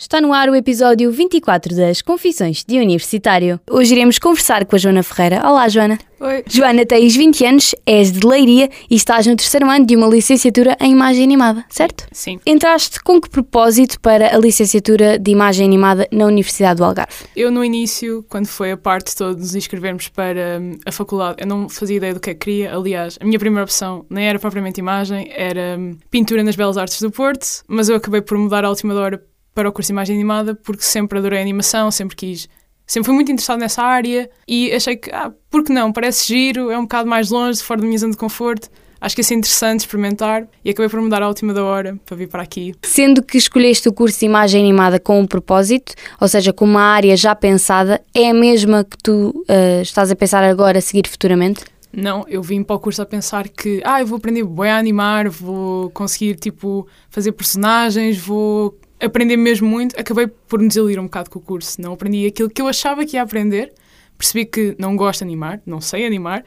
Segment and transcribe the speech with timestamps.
[0.00, 3.58] Está no ar o episódio 24 das Confissões de Universitário.
[3.68, 5.42] Hoje iremos conversar com a Joana Ferreira.
[5.44, 5.98] Olá, Joana.
[6.20, 6.44] Oi.
[6.46, 10.76] Joana, tens 20 anos, és de Leiria e estás no terceiro ano de uma licenciatura
[10.80, 12.06] em Imagem Animada, certo?
[12.12, 12.38] Sim.
[12.46, 17.24] Entraste com que propósito para a licenciatura de Imagem Animada na Universidade do Algarve?
[17.34, 21.38] Eu, no início, quando foi a parte toda de nos inscrevermos para hum, a faculdade,
[21.40, 22.72] eu não fazia ideia do que é que queria.
[22.72, 27.02] Aliás, a minha primeira opção nem era propriamente imagem, era hum, pintura nas Belas Artes
[27.02, 29.20] do Porto, mas eu acabei por mudar à última hora
[29.58, 32.48] para o curso de imagem animada porque sempre adorei animação, sempre quis.
[32.86, 35.92] Sempre fui muito interessado nessa área e achei que, ah, por que não?
[35.92, 38.70] Parece giro, é um bocado mais longe, fora da minha zona de conforto.
[39.00, 42.16] Acho que ia ser interessante experimentar e acabei por mudar à última da hora para
[42.16, 42.72] vir para aqui.
[42.84, 46.82] Sendo que escolheste o curso de Imagem Animada com um propósito, ou seja, com uma
[46.82, 51.08] área já pensada, é a mesma que tu uh, estás a pensar agora a seguir
[51.08, 51.64] futuramente?
[51.92, 54.78] Não, eu vim para o curso a pensar que, ah, eu vou aprender bem a
[54.78, 61.04] animar, vou conseguir, tipo, fazer personagens, vou aprender mesmo muito, acabei por me desiludir um
[61.04, 61.80] bocado com o curso.
[61.80, 63.72] Não aprendi aquilo que eu achava que ia aprender.
[64.16, 66.44] Percebi que não gosto de animar, não sei animar,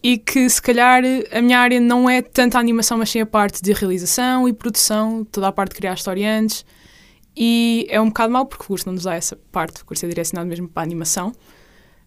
[0.00, 1.02] e que se calhar
[1.32, 4.52] a minha área não é tanto a animação, mas sim a parte de realização e
[4.52, 6.64] produção, toda a parte de criar historiantes.
[7.36, 10.06] E é um bocado mal porque o curso não nos dá essa parte, o curso
[10.06, 11.32] é direcionado mesmo para a animação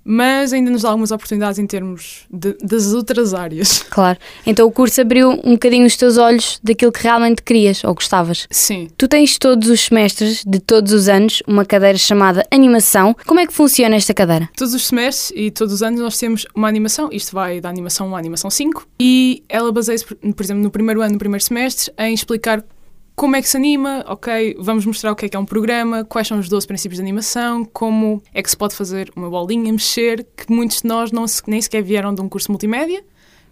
[0.04, 3.84] mas ainda nos dá algumas oportunidades em termos de, das outras áreas.
[3.94, 4.18] Claro.
[4.44, 8.48] Então o curso abriu um bocadinho os teus olhos daquilo que realmente querias ou gostavas.
[8.50, 8.88] Sim.
[8.98, 13.16] Tu tens todos os semestres de todos os anos uma cadeira chamada animação.
[13.28, 14.50] Como é que funciona esta cadeira?
[14.58, 18.08] Todos os semestres e todos os anos nós temos uma animação, isto vai da animação
[18.10, 21.94] 1 à animação 5, e ela baseia-se, por exemplo, no primeiro ano, no primeiro semestre,
[22.00, 22.64] em explicar
[23.16, 26.04] como é que se anima, ok, vamos mostrar o que é que é um programa,
[26.04, 29.72] quais são os 12 princípios de animação, como é que se pode fazer uma bolinha,
[29.72, 33.04] mexer, que muitos de nós não se, nem sequer vieram de um curso multimédia,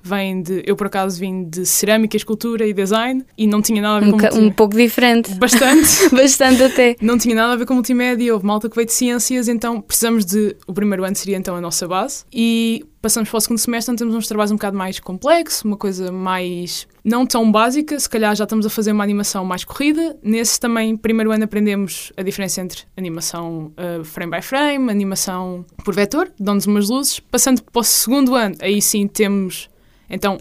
[0.03, 0.63] vem de.
[0.65, 4.13] Eu, por acaso, vim de cerâmica, escultura e design e não tinha nada a ver
[4.13, 4.39] um com.
[4.39, 5.33] Um pouco diferente.
[5.35, 6.09] Bastante.
[6.13, 6.95] Bastante até.
[7.01, 10.25] Não tinha nada a ver com multimédia, houve malta que veio de ciências, então precisamos
[10.25, 10.55] de.
[10.67, 14.05] O primeiro ano seria então a nossa base e passamos para o segundo semestre, então
[14.05, 16.87] temos uns trabalhos um bocado mais complexos, uma coisa mais.
[17.03, 20.17] não tão básica, se calhar já estamos a fazer uma animação mais corrida.
[20.21, 25.95] Nesse também, primeiro ano, aprendemos a diferença entre animação uh, frame by frame, animação por
[25.95, 27.19] vetor, dão-nos umas luzes.
[27.19, 29.69] Passando para o segundo ano, aí sim temos
[30.11, 30.37] então,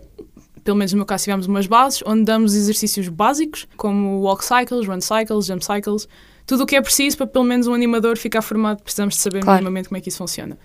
[0.64, 4.86] pelo menos no meu caso, tivemos umas bases onde damos exercícios básicos, como walk cycles,
[4.86, 6.08] run cycles, jump cycles,
[6.46, 9.40] tudo o que é preciso para pelo menos um animador ficar formado, precisamos de saber
[9.40, 9.58] claro.
[9.58, 10.58] minimamente como é que isso funciona.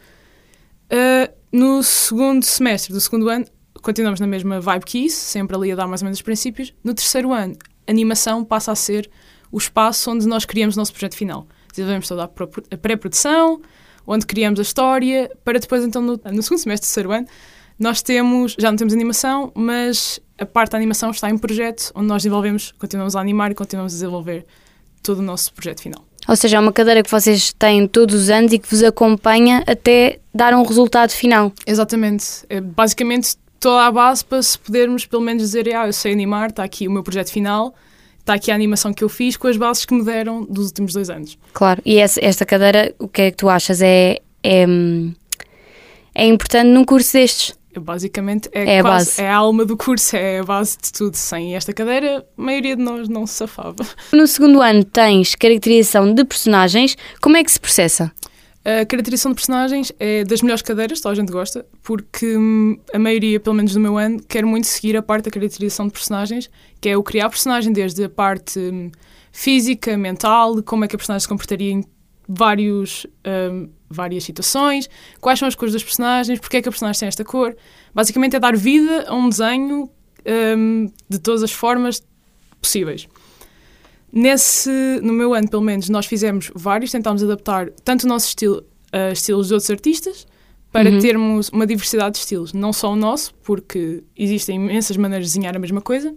[0.86, 3.46] Uh, no segundo semestre do segundo ano,
[3.82, 6.74] continuamos na mesma vibe que isso, sempre ali a dar mais ou menos os princípios.
[6.84, 7.56] No terceiro ano,
[7.88, 9.10] animação passa a ser
[9.52, 11.48] o espaço onde nós criamos o nosso projeto final.
[11.70, 13.62] Desenvolvemos toda a pré-produção,
[14.08, 17.28] onde criamos a história, para depois, então, no, no segundo semestre do terceiro ano,
[17.78, 22.08] nós temos, já não temos animação, mas a parte da animação está em projeto, onde
[22.08, 24.46] nós desenvolvemos, continuamos a animar e continuamos a desenvolver
[25.04, 26.04] todo o nosso projeto final.
[26.28, 29.64] Ou seja, é uma cadeira que vocês têm todos os anos e que vos acompanha
[29.68, 31.52] até dar um resultado final.
[31.68, 32.26] Exatamente.
[32.50, 36.50] É basicamente toda a base para se podermos pelo menos dizer, ah, eu sei animar,
[36.50, 37.76] está aqui o meu projeto final,
[38.20, 40.94] está aqui a animação que eu fiz com as bases que me deram dos últimos
[40.94, 41.38] dois anos.
[41.54, 43.82] Claro, e esta cadeira, o que é que tu achas?
[43.82, 44.66] É, é,
[46.16, 47.56] é importante num curso destes?
[47.80, 49.22] Basicamente é, é, quase, a base.
[49.22, 51.16] é a alma do curso, é a base de tudo.
[51.16, 53.86] Sem esta cadeira, a maioria de nós não se safava.
[54.12, 56.98] No segundo ano tens caracterização de personagens.
[57.22, 58.12] Como é que se processa?
[58.66, 62.98] A caracterização de personagens é das melhores cadeiras, toda a gente gosta, porque hum, a
[62.98, 66.50] maioria, pelo menos do meu ano, quer muito seguir a parte da caracterização de personagens,
[66.82, 68.90] que é o criar personagem, desde a parte hum,
[69.32, 71.84] física, mental, como é que a personagem se comportaria em
[72.28, 73.06] vários,
[73.52, 77.08] um, várias situações, quais são as cores dos personagens, porque é que a personagem tem
[77.08, 77.56] esta cor.
[77.94, 79.90] Basicamente é dar vida a um desenho
[80.58, 82.02] um, de todas as formas
[82.60, 83.08] possíveis.
[84.12, 84.70] Nesse,
[85.04, 89.12] no meu ano, pelo menos, nós fizemos vários, tentámos adaptar tanto o nosso estilo a
[89.12, 90.26] estilos de outros artistas,
[90.72, 91.00] para uhum.
[91.00, 95.56] termos uma diversidade de estilos, não só o nosso, porque existem imensas maneiras de desenhar
[95.56, 96.14] a mesma coisa,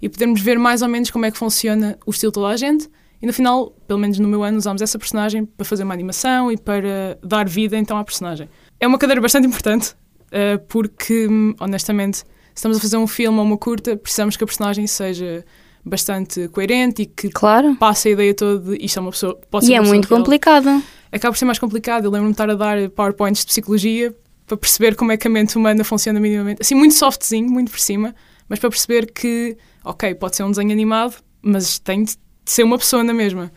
[0.00, 2.56] e podermos ver mais ou menos como é que funciona o estilo de toda a
[2.56, 2.90] gente,
[3.26, 6.52] e no final, pelo menos no meu ano, usámos essa personagem para fazer uma animação
[6.52, 8.48] e para dar vida então à personagem.
[8.78, 9.96] É uma cadeira bastante importante,
[10.26, 11.26] uh, porque,
[11.58, 12.24] honestamente, se
[12.54, 15.44] estamos a fazer um filme ou uma curta, precisamos que a personagem seja
[15.84, 17.74] bastante coerente e que claro.
[17.74, 19.40] passe a ideia toda de isto é uma pessoa.
[19.50, 20.80] Pode ser e é muito complicado.
[21.10, 22.04] Acaba por ser mais complicado.
[22.04, 24.14] Eu lembro-me de estar a dar PowerPoints de psicologia
[24.46, 26.62] para perceber como é que a mente humana funciona minimamente.
[26.62, 28.14] Assim, muito softzinho, muito por cima,
[28.48, 32.62] mas para perceber que, ok, pode ser um desenho animado, mas tem de de ser
[32.62, 33.52] uma pessoa na mesma.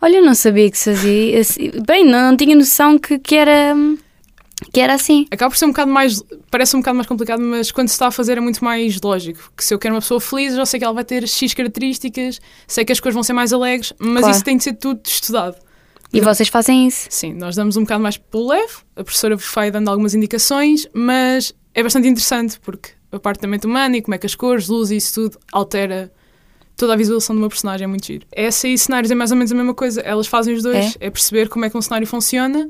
[0.00, 1.70] Olha, eu não sabia que se fazia assim.
[1.86, 3.74] Bem, não, não tinha noção que, que, era,
[4.72, 5.26] que era assim.
[5.30, 6.22] Acaba por ser um bocado mais.
[6.50, 9.50] Parece um bocado mais complicado, mas quando se está a fazer é muito mais lógico.
[9.56, 11.54] Que se eu quero uma pessoa feliz, eu já sei que ela vai ter X
[11.54, 14.34] características, sei que as coisas vão ser mais alegres, mas Claro.
[14.36, 15.56] isso tem de ser tudo estudado.
[16.12, 17.08] E vocês fazem isso.
[17.10, 21.52] Sim, nós damos um bocado mais pelo leve, a professora vai dando algumas indicações, mas
[21.74, 24.68] é bastante interessante porque a parte da mente humana e como é que as cores,
[24.68, 26.12] luz e isso tudo altera
[26.76, 28.26] toda a visualização de uma personagem, é muito giro.
[28.30, 31.10] Essa e cenários é mais ou menos a mesma coisa, elas fazem os dois, é,
[31.10, 32.68] perceber como é que um cenário funciona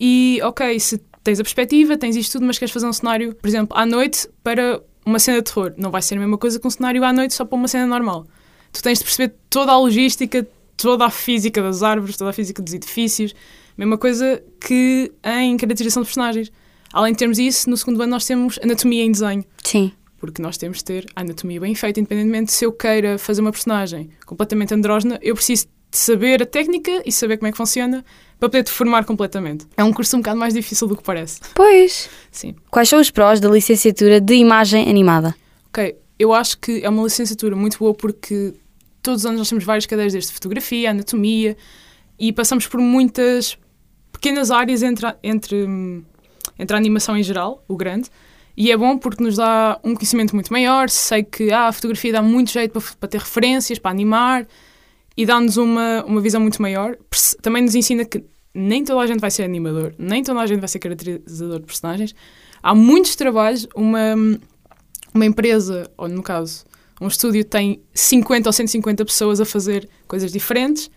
[0.00, 3.46] e, ok, se tens a perspectiva, tens isto tudo, mas queres fazer um cenário, por
[3.46, 6.66] exemplo, à noite para uma cena de terror, não vai ser a mesma coisa que
[6.66, 8.26] um cenário à noite só para uma cena normal.
[8.72, 10.46] Tu tens de perceber toda a logística,
[10.76, 13.34] toda a física das árvores, toda a física dos edifícios,
[13.76, 16.52] mesma coisa que em caracterização de personagens.
[16.92, 19.92] Além de termos isso, no segundo ano nós temos anatomia em desenho, Sim.
[20.22, 23.50] Porque nós temos de ter a anatomia bem feita, independentemente se eu queira fazer uma
[23.50, 28.04] personagem completamente andrógena, eu preciso de saber a técnica e saber como é que funciona
[28.38, 29.66] para poder deformar completamente.
[29.76, 31.40] É um curso um bocado mais difícil do que parece.
[31.52, 32.08] Pois.
[32.30, 32.54] Sim.
[32.70, 35.34] Quais são os prós da licenciatura de imagem animada?
[35.70, 38.54] Ok, eu acho que é uma licenciatura muito boa porque
[39.02, 41.56] todos os anos nós temos várias cadeiras desde fotografia, anatomia
[42.16, 43.58] e passamos por muitas
[44.12, 46.04] pequenas áreas entre, entre, hum,
[46.56, 48.08] entre a animação em geral, o grande,
[48.56, 50.88] e é bom porque nos dá um conhecimento muito maior.
[50.88, 54.46] Sei que ah, a fotografia dá muito jeito para, para ter referências, para animar
[55.16, 56.96] e dá-nos uma, uma visão muito maior.
[57.40, 60.60] Também nos ensina que nem toda a gente vai ser animador, nem toda a gente
[60.60, 62.14] vai ser caracterizador de personagens.
[62.62, 64.14] Há muitos trabalhos, uma,
[65.14, 66.64] uma empresa, ou no caso,
[67.00, 70.90] um estúdio tem 50 ou 150 pessoas a fazer coisas diferentes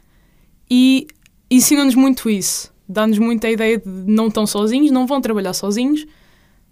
[0.69, 1.07] e
[1.49, 2.73] ensina-nos muito isso.
[2.87, 6.05] Dá-nos muita ideia de não estão sozinhos, não vão trabalhar sozinhos,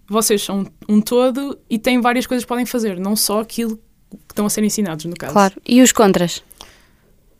[0.08, 3.76] vocês são um todo e têm várias coisas que podem fazer, não só aquilo
[4.10, 5.32] que estão a ser ensinados, no caso.
[5.32, 5.54] Claro.
[5.66, 6.42] E os contras?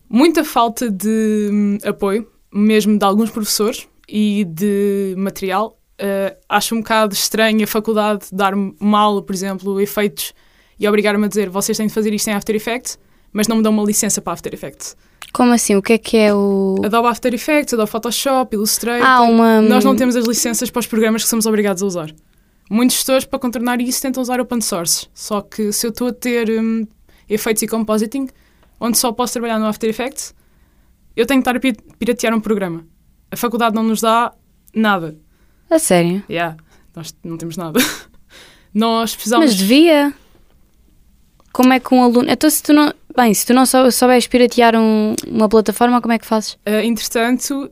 [0.08, 5.78] Muita falta de hum, apoio, mesmo de alguns professores e de material.
[5.94, 10.34] Uh, acho um bocado estranho a faculdade dar-me uma aula, por exemplo, efeitos
[10.78, 12.98] e obrigar-me a dizer vocês têm de fazer isto em After Effects,
[13.32, 14.96] mas não me dão uma licença para After Effects.
[15.32, 15.74] Como assim?
[15.74, 16.80] O que é que é o.
[16.84, 19.04] Adobe After Effects, Adobe Photoshop, Illustrator.
[19.04, 19.60] Ah, uma.
[19.60, 22.14] Nós não temos as licenças para os programas que somos obrigados a usar.
[22.70, 25.06] Muitos gestores, para contornar isso, tentam usar open source.
[25.14, 26.86] Só que se eu estou a ter hum,
[27.28, 28.28] efeitos e compositing,
[28.80, 30.34] onde só posso trabalhar no After Effects,
[31.16, 32.84] eu tenho que estar a pi- piratear um programa.
[33.30, 34.32] A faculdade não nos dá
[34.74, 35.16] nada.
[35.70, 36.22] A sério?
[36.28, 36.56] Yeah,
[36.96, 37.78] nós não temos nada.
[38.74, 39.46] nós precisamos.
[39.46, 40.12] Mas devia.
[41.52, 42.28] Como é que um aluno.
[42.30, 42.92] Então, se tu não.
[43.16, 46.54] Bem, se tu não sou- souberes piratear um- uma plataforma, como é que fazes?
[46.66, 47.70] Uh, entretanto,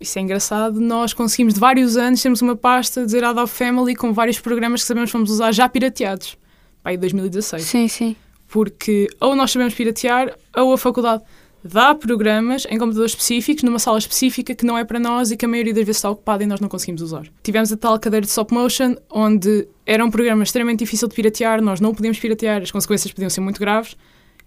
[0.00, 4.12] isso é engraçado, nós conseguimos de vários anos, temos uma pasta dizer Adobe Family com
[4.12, 6.36] vários programas que sabemos que vamos usar já pirateados.
[6.82, 7.62] Pai, 2016.
[7.64, 8.16] Sim, sim.
[8.46, 11.22] porque ou nós sabemos piratear ou a faculdade
[11.62, 15.44] dá programas em computadores específicos, numa sala específica que não é para nós e que
[15.44, 17.26] a maioria das vezes está ocupada e nós não conseguimos usar.
[17.42, 21.60] Tivemos a tal cadeira de stop motion, onde era um programa extremamente difícil de piratear,
[21.60, 23.96] nós não podíamos piratear, as consequências podiam ser muito graves,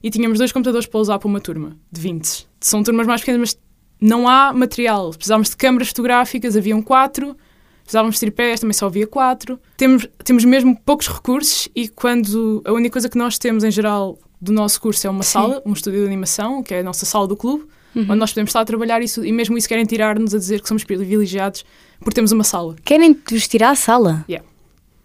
[0.04, 2.48] e tínhamos dois computadores para usar para uma turma de 20.
[2.60, 3.60] São turmas mais pequenas, mas
[4.02, 5.12] não há material.
[5.12, 7.38] Precisávamos de câmaras fotográficas, haviam quatro,
[7.84, 9.60] precisávamos de tripés, também só havia quatro.
[9.78, 14.18] Temos, temos mesmo poucos recursos e quando a única coisa que nós temos em geral
[14.42, 15.32] do nosso curso é uma Sim.
[15.34, 18.04] sala, um estúdio de animação, que é a nossa sala do clube, Uhum.
[18.04, 20.68] onde nós podemos estar a trabalhar isso e mesmo isso querem tirar-nos a dizer que
[20.70, 21.66] somos privilegiados
[22.00, 22.74] porque temos uma sala.
[22.86, 24.24] Querem vos tirar a sala?
[24.30, 24.48] Yeah.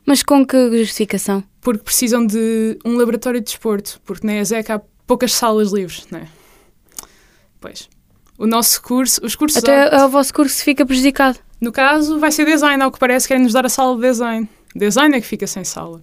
[0.06, 1.42] Mas com que justificação?
[1.60, 6.20] Porque precisam de um laboratório de desporto, porque na ESEC há poucas salas livres, não
[6.20, 6.28] é?
[7.60, 7.88] Pois.
[8.38, 11.38] O nosso curso, os cursos Até o vosso curso fica prejudicado.
[11.60, 14.48] No caso, vai ser design, ao que parece, querem nos dar a sala de design.
[14.74, 16.02] Design é que fica sem sala.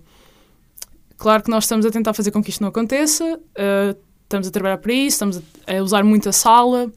[1.17, 4.51] Claro que nós estamos a tentar fazer com que isto não aconteça, uh, estamos a
[4.51, 6.91] trabalhar para isso, estamos a, a usar muito a sala,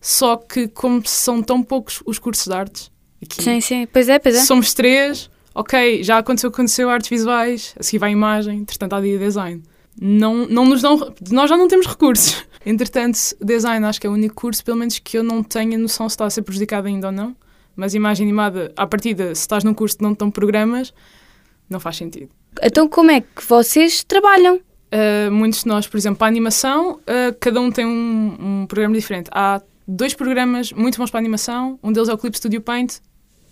[0.00, 2.90] só que como são tão poucos os cursos de artes,
[3.22, 3.86] aqui, Sim, sim.
[3.92, 4.40] Pois é, pois é.
[4.40, 9.00] somos três, ok, já aconteceu, aconteceu artes visuais, a seguir vai a imagem, entretanto há
[9.00, 9.62] dia design.
[10.00, 12.44] Não, não nos dão, nós já não temos recursos.
[12.66, 15.78] Entretanto, design acho que é o único curso, pelo menos que eu não tenho a
[15.78, 17.36] noção se está a ser prejudicado ainda ou não.
[17.76, 20.94] Mas imagem animada, à partida, se estás num curso que não estão programas,
[21.68, 22.30] não faz sentido.
[22.62, 24.56] Então, como é que vocês trabalham?
[24.56, 28.66] Uh, muitos de nós, por exemplo, para a animação, uh, cada um tem um, um
[28.66, 29.28] programa diferente.
[29.32, 31.78] Há dois programas muito bons para a animação.
[31.82, 32.98] Um deles é o Clip Studio Paint,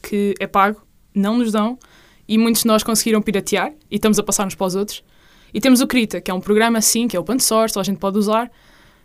[0.03, 0.81] que é pago,
[1.15, 1.79] não nos dão,
[2.29, 5.03] e muitos de nós conseguiram piratear e estamos a passar-nos para os outros.
[5.53, 7.99] E temos o Krita, que é um programa assim, que é open source, a gente
[7.99, 8.51] pode usar,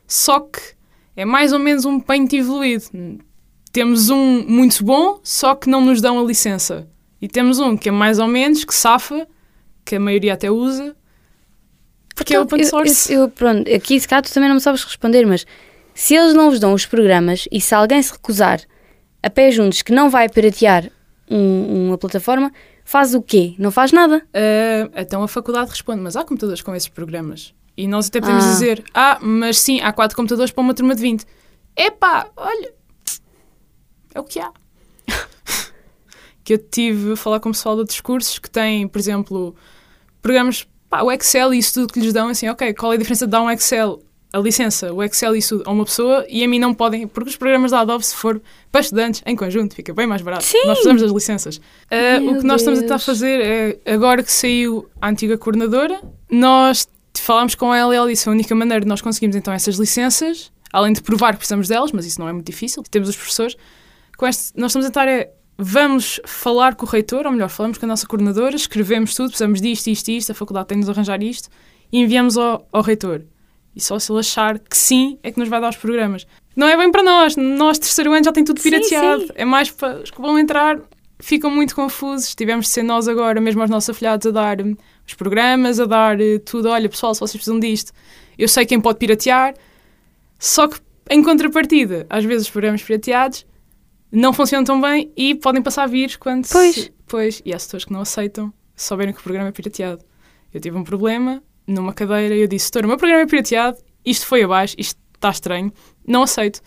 [0.07, 0.59] só que
[1.15, 2.85] é mais ou menos um Paint evoluído.
[3.71, 6.87] Temos um muito bom, só que não nos dão a licença.
[7.21, 9.27] E temos um que é mais ou menos, que safa,
[9.83, 10.95] que a maioria até usa,
[12.15, 13.13] porque é Então, open eu- source.
[13.13, 15.45] Eu, eu- pronto, aqui se calhar tu também não me sabes responder, mas
[15.99, 18.61] Se eles não vos dão os programas e se alguém se recusar
[19.23, 20.91] a pé juntos que não vai piratear
[21.27, 22.51] um- uma plataforma,
[22.89, 23.53] faz o quê?
[23.59, 24.25] Não faz nada.
[24.33, 27.53] Ah, então a faculdade responde, mas há computadores com esses programas.
[27.75, 28.49] E nós até podemos Ah.
[28.51, 31.25] dizer, ah, mas sim, há quatro computadores para uma turma de 20.
[31.75, 32.73] Epá, olha,
[34.15, 34.51] é o que há.
[36.43, 39.53] que eu tive a falar com o pessoal de outros cursos que têm, por exemplo,
[40.21, 42.97] programas, pá, o Excel e isso tudo que lhes dão, assim, ok, qual é a
[42.99, 44.01] diferença de dar um Excel,
[44.37, 47.29] a licença, o Excel e isso a uma pessoa e a mim não podem, porque
[47.29, 48.41] os programas da Adobe, se for
[48.71, 50.43] para estudantes, em conjunto, fica bem mais barato.
[50.43, 50.59] Sim.
[50.65, 51.61] Nós precisamos das licenças.
[51.89, 53.41] Meu o que nós estamos a tentar fazer
[53.85, 56.87] é, agora que saiu a antiga coordenadora, nós
[57.19, 60.51] falámos com ela e ela disse a única maneira de nós conseguirmos então essas licenças,
[60.71, 63.55] além de provar que precisamos delas, mas isso não é muito difícil, temos os professores,
[64.17, 67.77] com este, nós estamos a tentar é, vamos falar com o reitor, ou melhor, falamos
[67.77, 70.89] com a nossa coordenadora, escrevemos tudo, precisamos disto, isto, isto, a faculdade tem de nos
[70.89, 71.49] arranjar isto,
[71.91, 73.23] e enviamos ao, ao reitor.
[73.77, 76.25] E só se ele achar que sim, é que nos vai dar os programas.
[76.55, 79.29] Não é bem para nós, nós terceiro ano já tem tudo Sim, pirateado, sim.
[79.35, 80.79] é mais para os que vão entrar,
[81.19, 84.75] ficam muito confusos, tivemos de ser nós agora, mesmo aos nossos afilhados, a dar hum,
[85.07, 87.91] os programas, a dar eh, tudo, olha pessoal, se vocês precisam disto,
[88.35, 89.53] eu sei quem pode piratear,
[90.39, 90.79] só que
[91.09, 93.45] em contrapartida, às vezes os programas pirateados
[94.11, 96.91] não funcionam tão bem e podem passar vírus quando se- Pois.
[97.05, 100.03] pois e há setores que não aceitam souberem que o programa é pirateado.
[100.53, 103.77] Eu tive um problema numa cadeira e eu disse, doutor, o meu programa é pirateado,
[104.05, 105.71] isto foi abaixo, isto está estranho,
[106.07, 106.61] não aceito.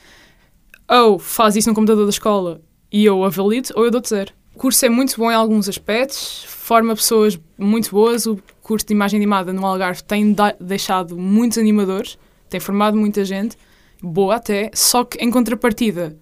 [0.88, 2.60] Ou faz isso no computador da escola
[2.92, 4.32] e eu a valido, ou eu dou-te zero.
[4.54, 8.26] O curso é muito bom em alguns aspectos, forma pessoas muito boas.
[8.26, 13.56] O curso de imagem animada no Algarve tem deixado muitos animadores, tem formado muita gente,
[14.02, 16.18] boa até, só que em contrapartida,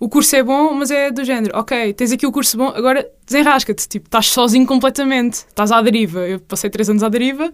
[0.00, 3.08] o curso é bom, mas é do género, ok, tens aqui o curso bom, agora
[3.24, 6.26] desenrasca-te, tipo, estás sozinho completamente, estás à deriva.
[6.26, 7.52] Eu passei três anos à deriva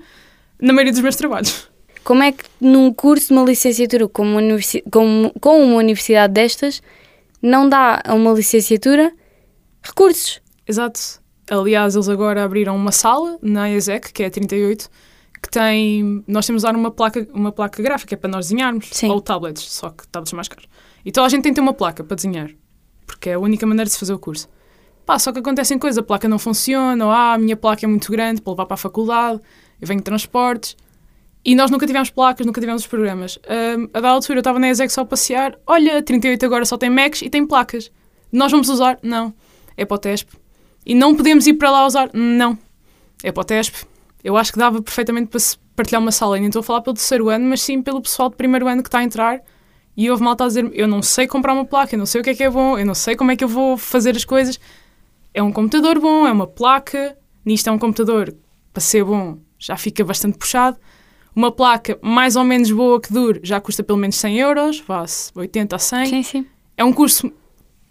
[0.61, 1.69] na maioria dos meus trabalhos.
[2.05, 4.41] Como é que num curso de uma licenciatura com uma,
[4.91, 6.81] com, com uma universidade destas
[7.43, 9.13] não dá a uma licenciatura
[9.83, 10.41] recursos?
[10.67, 11.01] Exato.
[11.51, 14.89] Aliás, eles agora abriram uma sala na ESEC, que é a 38,
[15.43, 16.23] que tem.
[16.27, 18.89] Nós temos usar uma placa, uma placa gráfica para nós desenharmos.
[18.93, 19.11] Sim.
[19.11, 20.69] Ou tablets, só que tablets mais caros.
[21.05, 22.51] E toda a gente tem que ter uma placa para desenhar,
[23.07, 24.49] porque é a única maneira de se fazer o curso.
[25.07, 27.89] Pá, só que acontecem coisas, a placa não funciona, ou ah, a minha placa é
[27.89, 29.41] muito grande para levar para a faculdade,
[29.81, 30.77] eu venho de transportes.
[31.45, 33.39] E nós nunca tivemos placas, nunca tivemos os programas.
[33.49, 36.65] Ahm, a da altura eu estava na ESEC só a passear, olha, a 38 agora
[36.65, 37.91] só tem Macs e tem placas.
[38.31, 38.99] Nós vamos usar?
[39.03, 39.33] Não.
[39.77, 40.37] É para o TESP.
[40.85, 42.11] E não podemos ir para lá usar?
[42.13, 42.59] Não.
[43.23, 43.87] É para o TESP.
[44.23, 46.37] Eu acho que dava perfeitamente para se partilhar uma sala.
[46.37, 48.83] E nem estou a falar pelo terceiro ano, mas sim pelo pessoal de primeiro ano
[48.83, 49.41] que está a entrar.
[49.97, 52.25] E houve malta a dizer eu não sei comprar uma placa, eu não sei o
[52.25, 54.25] que é que é bom, eu não sei como é que eu vou fazer as
[54.25, 54.61] coisas.
[55.33, 57.17] É um computador bom, é uma placa.
[57.45, 58.35] Nisto é um computador,
[58.73, 60.77] para ser bom, já fica bastante puxado.
[61.35, 65.31] Uma placa mais ou menos boa que dure já custa pelo menos 100 euros, vá-se
[65.35, 66.47] 80 a 100 Sim, sim.
[66.77, 67.31] é um curso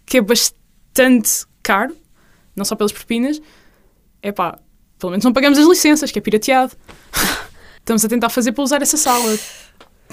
[0.04, 1.96] que é bastante caro,
[2.54, 3.40] não só pelas propinas.
[4.22, 4.58] É pá,
[4.98, 6.72] pelo menos não pagamos as licenças, que é pirateado.
[7.78, 9.38] Estamos a tentar fazer para usar essa sala,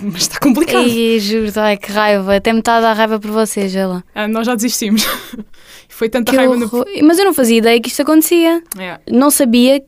[0.02, 0.86] mas está complicado.
[0.88, 2.36] Ei, juro, ai que raiva.
[2.38, 4.02] Até me está a dar raiva por vocês, lá.
[4.14, 5.04] Ah, nós já desistimos.
[5.90, 6.66] Foi tanta Que raiva no.
[6.66, 6.86] horror.
[7.04, 8.64] Mas eu não fazia ideia que isto acontecia.
[8.78, 9.84] É, Não sabia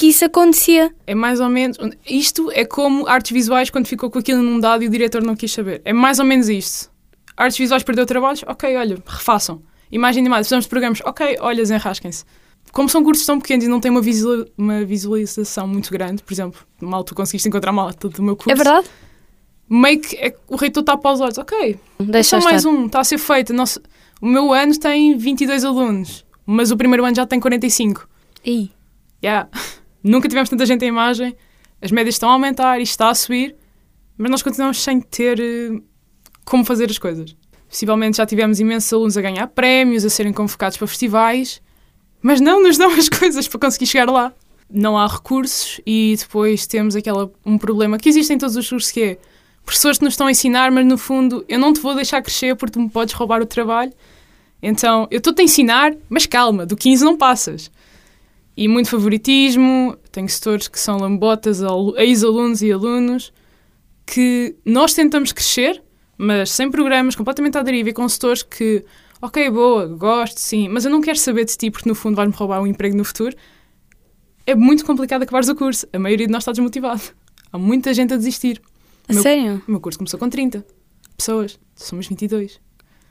[0.00, 0.94] que isso acontecia.
[1.06, 1.76] é mais ou menos.
[2.08, 5.52] Isto é como artes visuais quando ficou com aquilo inundado e o diretor não quis
[5.52, 5.80] saber.
[5.84, 6.90] É mais ou menos isto.
[7.36, 8.42] Artes visuais perdeu trabalhos?
[8.46, 9.62] Ok, olha, refaçam.
[9.92, 11.00] Imagem animada, precisamos de programas?
[11.04, 12.24] Ok, olha, desenrasquem-se.
[12.72, 16.32] Como são cursos tão pequenos e não têm uma, visual- uma visualização muito grande, por
[16.32, 18.50] exemplo, mal tu conseguiste encontrar mal do meu curso.
[18.50, 18.86] É verdade?
[19.68, 21.38] Meio que é, o reitor está para os olhos.
[21.38, 22.70] Ok, Deixa só mais estar.
[22.70, 23.52] um, está a ser feito.
[23.52, 23.80] Nossa,
[24.20, 28.08] o meu ano tem 22 alunos, mas o primeiro ano já tem 45.
[28.44, 28.70] Ih,
[29.22, 29.48] Yeah.
[30.02, 31.36] Nunca tivemos tanta gente em imagem,
[31.80, 33.56] as médias estão a aumentar, isto está a subir,
[34.16, 35.80] mas nós continuamos sem ter eh,
[36.44, 37.34] como fazer as coisas.
[37.68, 41.62] Possivelmente já tivemos imensos alunos a ganhar prémios, a serem convocados para festivais,
[42.20, 44.32] mas não nos dão as coisas para conseguir chegar lá.
[44.68, 48.90] Não há recursos e depois temos aquela, um problema que existe em todos os cursos
[48.90, 49.18] que é
[49.64, 52.56] professores que nos estão a ensinar, mas no fundo eu não te vou deixar crescer
[52.56, 53.92] porque tu me podes roubar o trabalho.
[54.62, 57.70] Então eu estou-te a ensinar, mas calma, do 15 não passas
[58.56, 59.96] e muito favoritismo.
[60.12, 63.32] Tenho setores que são lambotas a ex-alunos e alunos
[64.06, 65.82] que nós tentamos crescer,
[66.18, 68.84] mas sem programas, completamente à deriva e com setores que,
[69.22, 72.34] ok, boa, gosto, sim, mas eu não quero saber de ti porque no fundo vais-me
[72.34, 73.36] roubar um emprego no futuro.
[74.46, 75.86] É muito complicado acabares o curso.
[75.92, 77.02] A maioria de nós está desmotivado.
[77.52, 78.60] Há muita gente a desistir.
[79.08, 79.62] a Meu- sério?
[79.66, 80.64] O meu curso começou com 30
[81.16, 82.60] pessoas, somos 22.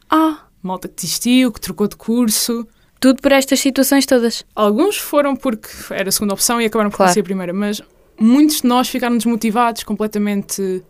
[0.10, 2.68] Ah, Malta que desistiu, que trocou de curso.
[3.00, 4.46] Tudo por estas situações todas.
[4.56, 7.14] Alguns foram porque era a segunda opção e acabaram por Claro.
[7.14, 7.82] ser a primeira, mas
[8.20, 10.84] muitos de nós ficaram desmotivados, completamente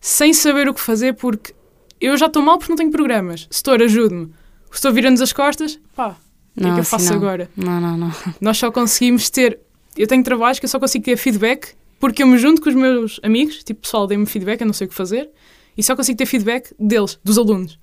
[0.00, 1.54] sem saber o que fazer, porque
[2.00, 3.46] eu já estou mal porque não tenho programas.
[3.50, 4.32] Setor, ajude-me.
[4.70, 6.16] O setor vira-nos as costas, pá,
[6.56, 7.16] o que é que eu assim faço não.
[7.16, 7.50] agora?
[7.56, 8.12] Não, não, não.
[8.40, 9.58] Nós só conseguimos ter.
[9.96, 12.74] Eu tenho trabalhos que eu só consigo ter feedback porque eu me junto com os
[12.74, 15.28] meus amigos, tipo, pessoal, dê-me feedback, eu não sei o que fazer,
[15.76, 17.78] e só consigo ter feedback deles, dos alunos.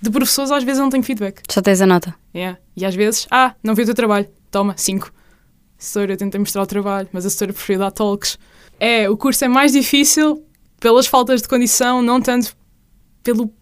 [0.00, 1.42] De professores, às vezes, eu não tenho feedback.
[1.50, 2.14] Só tens a nota.
[2.34, 2.58] Yeah.
[2.76, 5.12] E às vezes, ah, não vi o teu trabalho, toma, 5.
[5.78, 8.38] Assessora, eu tentei mostrar o trabalho, mas a assessora preferiu dar talks.
[8.78, 10.44] É, o curso é mais difícil
[10.80, 12.56] pelas faltas de condição, não tanto
[13.22, 13.52] pelo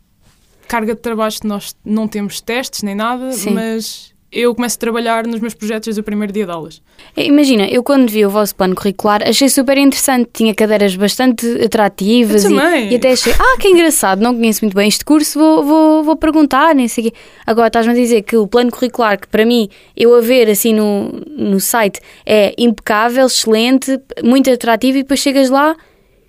[0.69, 3.51] carga de trabalho que nós não temos testes nem nada, Sim.
[3.51, 6.83] mas eu começo a trabalhar nos meus projetos desde o primeiro dia de aulas.
[7.17, 10.29] É, Imagina, eu quando vi o vosso plano curricular achei super interessante.
[10.33, 14.75] Tinha cadeiras bastante atrativas Eu e, e até achei, ah, que engraçado, não conheço muito
[14.75, 17.17] bem este curso, vou, vou, vou perguntar, nem sei o quê.
[17.47, 20.75] Agora estás-me a dizer que o plano curricular, que para mim, eu a ver assim
[20.75, 25.75] no, no site, é impecável, excelente, muito atrativo, e depois chegas lá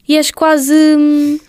[0.07, 0.73] e és quase.
[0.73, 1.39] hum,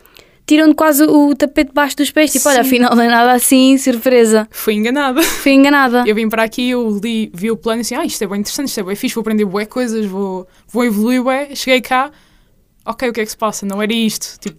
[0.49, 2.69] Tiram-te quase o tapete debaixo dos pés, tipo, olha, Sim.
[2.69, 4.49] afinal não é nada assim, surpresa.
[4.50, 5.23] Fui enganada.
[5.23, 6.05] Fui enganada.
[6.07, 8.40] Eu vim para aqui, eu li, vi o plano e assim, ah, isto é bem
[8.40, 11.55] interessante, isto é bem fixe, vou aprender bué coisas, vou, vou evoluir bué.
[11.55, 12.11] Cheguei cá,
[12.87, 13.67] ok, o que é que se passa?
[13.67, 14.57] Não era isto, tipo,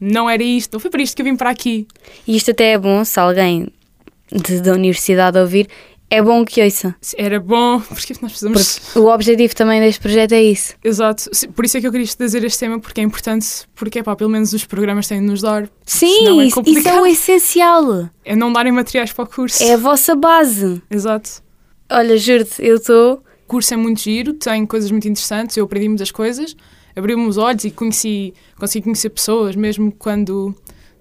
[0.00, 1.86] não era isto, não foi para isto que eu vim para aqui.
[2.26, 3.68] E isto até é bom, se alguém
[4.32, 5.68] de- da universidade ouvir,
[6.12, 6.94] é bom que ouça.
[7.16, 8.78] Era bom, porque nós precisamos...
[8.78, 10.74] Porque o objetivo também deste projeto é isso.
[10.84, 14.14] Exato, por isso é que eu queria trazer este tema, porque é importante, porque, pá,
[14.14, 18.10] pelo menos os programas têm de nos dar, Sim, é isso, é o essencial.
[18.26, 19.62] é não darem materiais para o curso.
[19.62, 20.82] É a vossa base.
[20.90, 21.42] Exato.
[21.90, 23.22] Olha, juro-te, eu estou.
[23.44, 26.54] O curso é muito giro, tem coisas muito interessantes, eu aprendi muitas coisas,
[26.94, 30.54] abriu-me os olhos e conheci, consegui conhecer pessoas, mesmo quando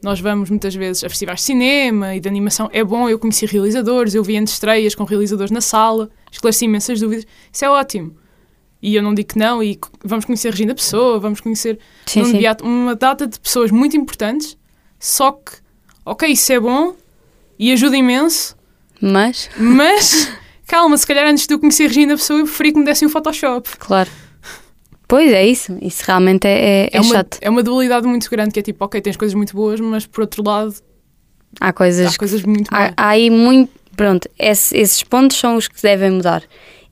[0.03, 3.45] nós vamos muitas vezes a festivais de cinema e de animação, é bom, eu conheci
[3.45, 8.15] realizadores, eu vi estreias com realizadores na sala, esclareci imensas dúvidas, isso é ótimo.
[8.81, 11.77] E eu não digo que não, e vamos conhecer Regina Pessoa, vamos conhecer
[12.07, 12.39] Sim, sim.
[12.39, 14.57] Beato, uma data de pessoas muito importantes,
[14.99, 15.51] só que,
[16.03, 16.95] ok, isso é bom
[17.59, 18.57] e ajuda imenso,
[18.99, 20.31] Mas, mas
[20.65, 23.11] calma, se calhar antes de eu conhecer Regina Pessoa, eu preferi que me dessem um
[23.11, 23.69] Photoshop.
[23.77, 24.09] claro.
[25.11, 25.77] Pois é isso.
[25.81, 27.37] Isso realmente é, é, é É uma, chato.
[27.41, 30.21] é uma dualidade muito grande, que é tipo, ok, tens coisas muito boas, mas por
[30.21, 30.73] outro lado,
[31.59, 33.69] Há coisas há coisas muito Há, há aí muito.
[33.97, 36.41] Pronto, esse- esses pontos são os que devem mudar.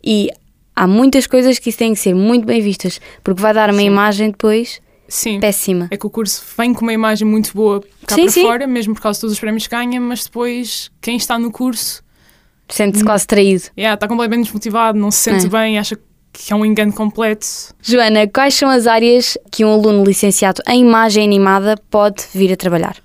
[0.04, 0.30] E
[0.76, 3.80] há muitas coisas que isso têm que ser muito bem vistas, porque vai dar uma
[3.80, 3.86] Sim.
[3.88, 5.88] imagem depois Sim, péssima.
[5.90, 8.42] é que o curso vem com uma imagem muito boa cá Sim, para sim.
[8.42, 11.52] fora, mesmo por causa de todos os prémios que ganha, mas depois quem está no
[11.52, 12.04] curso
[12.68, 13.64] Sente-se quase traído.
[13.78, 15.50] yeah, está completamente desmotivado, não se sente É.
[15.50, 16.04] bem, acha que
[16.50, 17.46] é um engano completo.
[17.82, 22.58] Joana, quais são as áreas que um aluno licenciado em imagem animada pode vir a
[22.58, 22.98] trabalhar?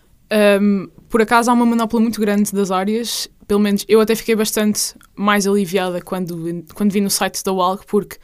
[0.61, 4.35] Um, por acaso há uma manopla muito grande das áreas, pelo menos eu até fiquei
[4.35, 8.17] bastante mais aliviada quando, quando vi no site da WALC, porque,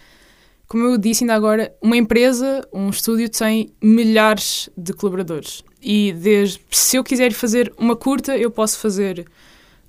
[0.66, 5.62] como eu disse ainda agora, uma empresa, um estúdio tem milhares de colaboradores.
[5.82, 9.26] E desde, se eu quiser fazer uma curta, eu posso fazer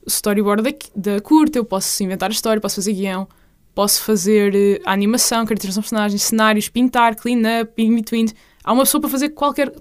[0.06, 0.72] storyboard da,
[1.14, 3.28] da curta, eu posso inventar a história, posso fazer guião,
[3.74, 8.28] posso fazer a animação, caracterização de personagens, cenários, pintar, clean-up, in between.
[8.64, 9.72] Há uma pessoa para fazer qualquer.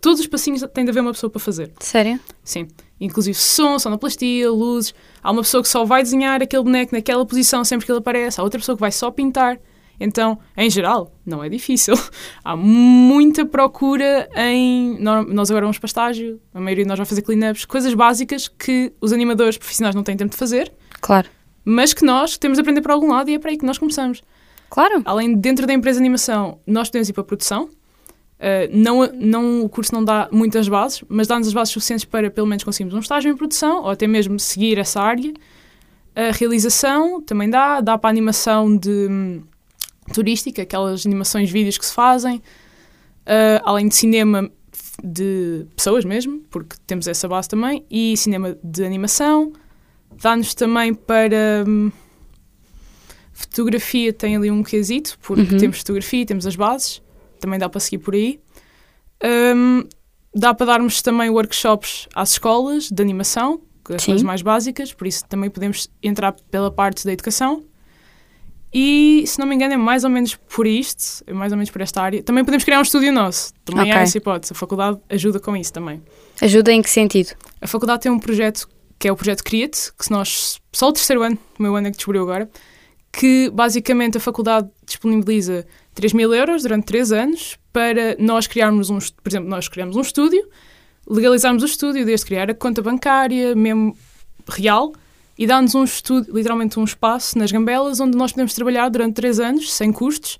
[0.00, 1.72] Todos os passinhos tem de haver uma pessoa para fazer.
[1.80, 2.20] Sério?
[2.44, 2.68] Sim.
[3.00, 4.94] Inclusive som, sonoplastia, luzes.
[5.22, 8.40] Há uma pessoa que só vai desenhar aquele boneco naquela posição sempre que ele aparece.
[8.40, 9.58] Há outra pessoa que vai só pintar.
[10.00, 11.94] Então, em geral, não é difícil.
[12.44, 14.96] Há muita procura em.
[15.00, 18.46] nó- Nós agora vamos para estágio, a maioria de nós vai fazer clean-ups, coisas básicas
[18.46, 21.28] que os animadores profissionais não têm tempo de fazer, Claro.
[21.68, 23.78] Mas que nós temos de aprender para algum lado e é para aí que nós
[23.78, 24.22] começamos.
[24.70, 25.02] Claro.
[25.04, 27.64] Além de dentro da empresa de animação, nós podemos ir para a produção.
[27.64, 32.30] Uh, não, não, o curso não dá muitas bases, mas dá-nos as bases suficientes para
[32.30, 35.32] pelo menos conseguirmos um estágio em produção ou até mesmo seguir essa área.
[36.14, 39.42] A realização também dá, dá para a animação de hum,
[40.12, 42.42] turística, aquelas animações vídeos que se fazem,
[43.28, 44.50] Uh, além de cinema
[45.04, 49.52] de pessoas mesmo, porque temos essa base também, e cinema de animação.
[50.20, 51.90] Dá-nos também para hum,
[53.32, 55.58] fotografia, tem ali um quesito, porque Uhum.
[55.60, 57.00] temos fotografia, temos as bases,
[57.40, 58.40] também dá para seguir por aí.
[59.24, 59.84] Hum,
[60.34, 64.12] dá para darmos também workshops às escolas de animação, que as Sim.
[64.12, 67.64] coisas mais básicas, por isso também podemos entrar pela parte da educação.
[68.74, 71.70] E, se não me engano, é mais ou menos por isto, é mais ou menos
[71.70, 72.22] por esta área.
[72.22, 73.54] Também podemos criar um estúdio nosso.
[73.64, 74.02] Também há Ok.
[74.02, 74.52] essa hipótese.
[74.52, 76.02] A faculdade ajuda com isso também.
[76.42, 77.30] Ajuda em que sentido?
[77.62, 78.68] A faculdade tem um projeto
[78.98, 80.60] que é o projeto Create, que nós.
[80.72, 82.50] Só o terceiro ano, o meu ano é que descobriu agora,
[83.12, 88.98] que basicamente a faculdade disponibiliza 3 mil euros durante 3 anos para nós criarmos um.
[88.98, 90.48] Por exemplo, nós criamos um estúdio,
[91.08, 93.96] legalizarmos o estúdio, desde criar a conta bancária, mesmo
[94.48, 94.92] real,
[95.38, 99.40] e dá-nos um estúdio, literalmente um espaço nas gambelas, onde nós podemos trabalhar durante 3
[99.40, 100.38] anos, sem custos,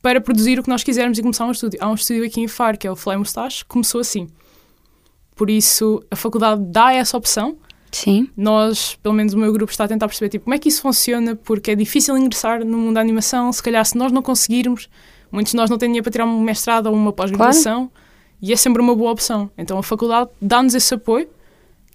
[0.00, 1.78] para produzir o que nós quisermos e começar um estúdio.
[1.80, 4.28] Há um estúdio aqui em Faro, que é o Fly Mustache, começou assim.
[5.36, 7.56] Por isso, a faculdade dá essa opção.
[7.92, 8.28] Sim.
[8.36, 10.80] Nós, pelo menos o meu grupo, está a tentar perceber tipo, como é que isso
[10.80, 13.52] funciona, porque é difícil ingressar no mundo da animação.
[13.52, 14.88] Se calhar, se nós não conseguirmos,
[15.30, 17.90] muitos de nós não têm dinheiro para tirar um mestrado ou uma pós-graduação,
[18.40, 19.50] e é sempre uma boa opção.
[19.56, 21.28] Então, a faculdade dá-nos esse apoio,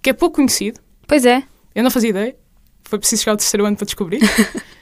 [0.02, 0.80] que é pouco conhecido.
[1.06, 1.44] Pois é.
[1.76, 2.36] Eu não fazia ideia.
[2.84, 4.22] Foi preciso chegar ao terceiro ano para descobrir.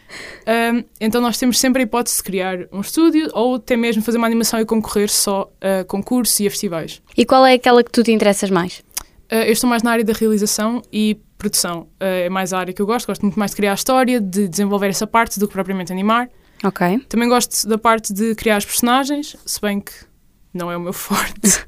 [0.48, 4.20] Um, então nós temos sempre a hipótese de criar um estúdio ou até mesmo fazer
[4.20, 7.02] uma animação e concorrer só a concursos e a festivais.
[7.18, 8.84] E qual é aquela que tu te interessas mais?
[9.32, 11.88] Uh, eu estou mais na área da realização e produção.
[12.02, 13.08] Uh, é mais a área que eu gosto.
[13.08, 16.30] Gosto muito mais de criar a história, de desenvolver essa parte do que propriamente animar.
[16.64, 17.00] Ok.
[17.10, 19.94] Também gosto da parte de criar os personagens, se bem que
[20.54, 21.66] não é o meu forte.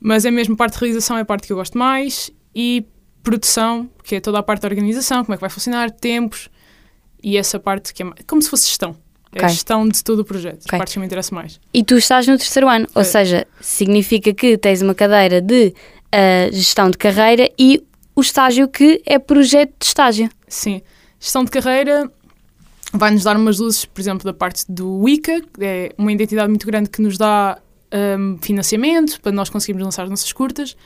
[0.00, 2.30] Mas é mesmo parte de realização, é a parte que eu gosto mais.
[2.54, 2.86] E
[3.22, 6.48] produção, que é toda a parte da organização, como é que vai funcionar, tempos,
[7.22, 8.96] e essa parte que é como se fosse gestão.
[9.34, 10.76] É a gestão de todo o projeto, okay.
[10.76, 11.60] as partes que me interessam mais.
[11.74, 12.98] E tu estás no terceiro ano, é.
[12.98, 15.74] ou seja, significa que tens uma cadeira de
[16.14, 17.82] uh, gestão de carreira e
[18.14, 20.28] o estágio que é projeto de estágio.
[20.48, 20.82] Sim.
[21.20, 22.10] Gestão de carreira
[22.92, 26.66] vai-nos dar umas luzes, por exemplo, da parte do Wicca, que é uma identidade muito
[26.66, 27.58] grande que nos dá
[28.18, 30.76] um, financiamento para nós conseguirmos lançar as nossas curtas.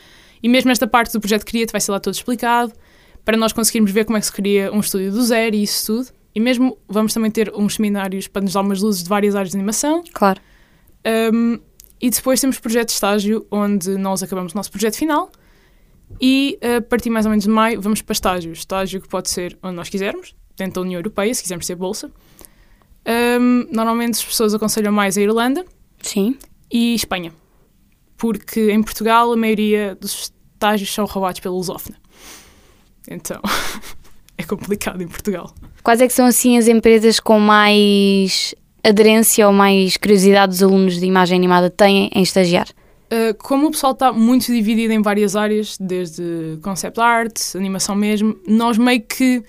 [0.43, 2.73] E mesmo esta parte do projeto Criate vai ser lá todo explicado,
[3.25, 5.87] para nós conseguirmos ver como é que se cria um estúdio do zero e isso
[5.87, 6.09] tudo.
[6.35, 9.51] E mesmo vamos também ter uns seminários para nos dar umas luzes de várias áreas
[9.51, 10.03] de animação.
[10.13, 10.41] Claro.
[11.33, 11.59] Um,
[12.01, 15.31] e depois temos projeto de estágio, onde nós acabamos o nosso projeto final.
[16.21, 18.53] E a partir mais ou menos de maio vamos para estágio.
[18.53, 22.11] Estágio que pode ser onde nós quisermos, dentro da União Europeia, se quisermos ter bolsa.
[23.07, 25.65] Um, normalmente as pessoas aconselham mais a Irlanda.
[26.01, 26.37] Sim.
[26.71, 27.33] E Espanha.
[28.17, 31.99] Porque em Portugal a maioria dos estágios são roubados pela lusófona.
[33.09, 33.41] Então.
[34.39, 35.55] é complicado em Portugal.
[35.83, 40.99] Quais é que são assim as empresas com mais aderência ou mais curiosidade dos alunos
[40.99, 42.69] de imagem animada têm em estagiar?
[43.13, 48.39] Uh, como o pessoal está muito dividido em várias áreas, desde concept art, animação mesmo,
[48.47, 49.43] nós meio que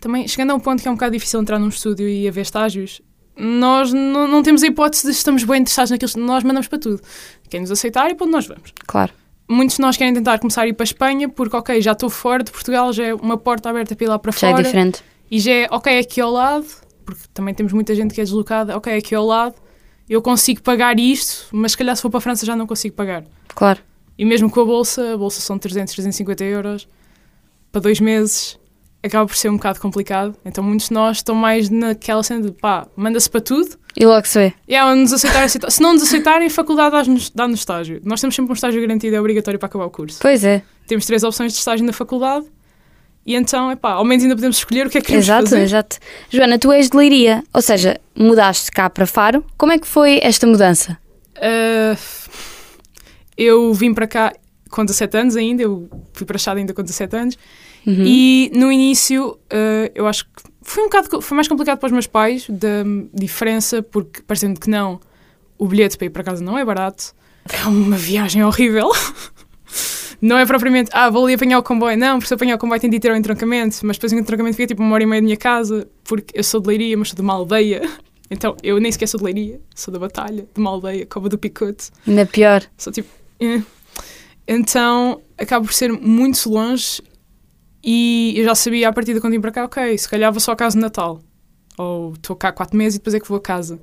[0.00, 2.40] também chegando a um ponto que é um bocado difícil entrar num estúdio e haver
[2.40, 3.00] estágios,
[3.36, 7.00] nós não, temos a hipótese de estamos bem interessados naqueles, nós mandamos para tudo.
[7.48, 8.72] Quem nos aceitar e para onde nós vamos.
[8.86, 9.12] Claro
[9.52, 12.10] muitos de nós querem tentar começar a ir para a Espanha porque, ok, já estou
[12.10, 14.52] fora de Portugal, já é uma porta aberta para ir lá para já fora.
[14.52, 15.04] Já é diferente.
[15.30, 16.66] E já é, ok, aqui ao lado,
[17.02, 19.56] porque também temos muita gente que é deslocada, ok, aqui ao lado,
[20.08, 22.94] eu consigo pagar isto, mas se calhar se for para a França já não consigo
[22.94, 23.24] pagar.
[23.48, 23.80] Claro.
[24.18, 26.88] E mesmo com a bolsa, a bolsa são 300, 350 euros
[27.70, 28.58] para dois meses,
[29.02, 30.36] acaba por ser um bocado complicado.
[30.44, 34.26] Então muitos de nós estão mais naquela cena de pá, manda-se para tudo e logo
[34.26, 34.54] se vê.
[34.68, 35.70] Yeah, nos aceitar, aceitar.
[35.72, 38.00] Se não nos aceitarem, a faculdade dá-nos dá estágio.
[38.04, 40.18] Nós temos sempre um estágio garantido, é obrigatório para acabar o curso.
[40.20, 40.62] Pois é.
[40.86, 42.46] Temos três opções de estágio na faculdade
[43.24, 45.44] e então, é pá, ao menos ainda podemos escolher o que é que queremos exato,
[45.44, 45.62] fazer.
[45.62, 49.44] Exato, Joana, tu és de Leiria, ou seja, mudaste cá para Faro.
[49.56, 50.98] Como é que foi esta mudança?
[51.36, 51.96] Uh,
[53.36, 54.32] eu vim para cá
[54.70, 57.38] com 17 anos ainda, eu fui para Chade ainda com 17 anos.
[57.86, 58.04] Uhum.
[58.04, 61.92] E no início, uh, eu acho que foi um bocado foi mais complicado para os
[61.92, 65.00] meus pais, da diferença, porque parecendo que não,
[65.58, 67.14] o bilhete para ir para casa não é barato.
[67.48, 68.90] É uma viagem horrível.
[70.22, 71.98] não é propriamente, ah, vou ali apanhar o comboio.
[71.98, 74.56] Não, porque se apanhar o comboio tem de ter o entroncamento, mas depois o entroncamento
[74.56, 77.08] fica tipo uma hora e meia da minha casa, porque eu sou de Leiria, mas
[77.08, 77.82] sou de uma aldeia.
[78.34, 81.36] Então eu nem sequer sou de Leiria, sou da Batalha, de uma aldeia, Cova do
[81.36, 81.90] Picote.
[82.08, 82.62] Ainda pior.
[82.78, 83.06] Sou tipo.
[83.38, 83.60] Eh.
[84.48, 87.02] Então acabo por ser muito longe
[87.84, 90.40] e eu já sabia a partir de quando vim para cá, ok, se calhar vou
[90.40, 91.20] só a casa de Natal.
[91.76, 93.78] Ou estou cá quatro meses e depois é que vou a casa.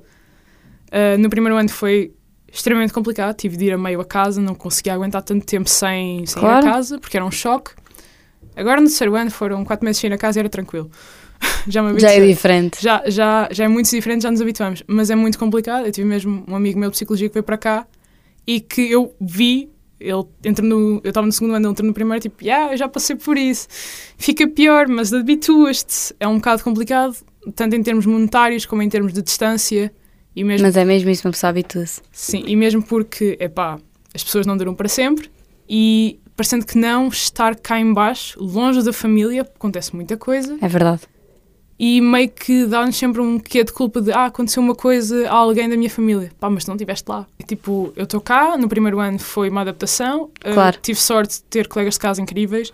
[0.88, 2.12] Uh, no primeiro ano foi
[2.52, 6.24] extremamente complicado, tive de ir a meio a casa, não conseguia aguentar tanto tempo sem,
[6.26, 6.66] sem claro.
[6.66, 7.72] ir a casa, porque era um choque.
[8.56, 10.90] Agora no terceiro ano foram quatro meses sem ir a casa e era tranquilo.
[11.68, 12.82] já me Já é diferente.
[12.82, 14.82] Já, já, já é muito diferente, já nos habituamos.
[14.86, 15.86] Mas é muito complicado.
[15.86, 17.86] Eu tive mesmo um amigo meu de psicologia que veio para cá
[18.46, 21.00] e que eu vi ele entra no.
[21.04, 23.36] Eu estava no segundo ano, ele entra no primeiro, tipo, yeah, eu já passei por
[23.36, 23.68] isso.
[24.16, 26.14] Fica pior, mas habituas-te.
[26.18, 27.14] É um bocado complicado,
[27.54, 29.92] tanto em termos monetários como em termos de distância.
[30.40, 32.00] E mesmo, mas é mesmo isso, uma pessoa habitua-se.
[32.10, 33.78] Sim, e mesmo porque, é pá,
[34.14, 35.30] as pessoas não duram para sempre
[35.68, 40.56] e parecendo que não, estar cá embaixo, longe da família, acontece muita coisa.
[40.62, 41.02] É verdade
[41.82, 45.32] e meio que dá-nos sempre um quê de culpa de ah, aconteceu uma coisa a
[45.32, 46.30] alguém da minha família.
[46.38, 47.26] Pá, mas não estiveste lá.
[47.38, 50.28] E, tipo, eu estou cá, no primeiro ano foi uma adaptação.
[50.44, 50.76] Eh, claro.
[50.76, 52.70] Uh, tive sorte de ter colegas de casa incríveis.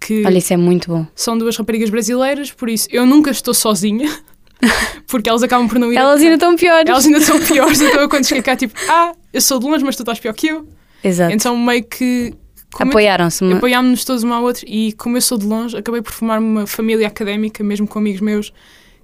[0.00, 1.06] Que Olha, isso é muito bom.
[1.14, 4.12] São duas raparigas brasileiras, por isso eu nunca estou sozinha.
[5.06, 5.96] porque elas acabam por não ir.
[5.96, 6.88] Elas ainda estão piores.
[6.88, 9.84] Elas ainda estão piores, então eu quando cheguei cá, tipo, ah, eu sou de longe,
[9.84, 10.66] mas tu estás pior que eu.
[11.02, 11.32] Exato.
[11.32, 12.34] Então meio que
[12.78, 13.44] Apoiaram-se.
[13.52, 16.66] Apoiámos-nos todos um ao outro e, como eu sou de longe, acabei por formar uma
[16.66, 18.52] família académica, mesmo com amigos meus,